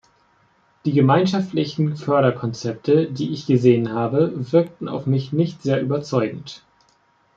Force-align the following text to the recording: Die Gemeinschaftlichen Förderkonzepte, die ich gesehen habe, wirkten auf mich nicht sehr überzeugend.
Die 0.83 0.93
Gemeinschaftlichen 0.93 1.95
Förderkonzepte, 1.95 3.11
die 3.11 3.33
ich 3.33 3.45
gesehen 3.45 3.93
habe, 3.93 4.31
wirkten 4.51 4.87
auf 4.89 5.05
mich 5.05 5.31
nicht 5.31 5.61
sehr 5.61 5.79
überzeugend. 5.79 6.63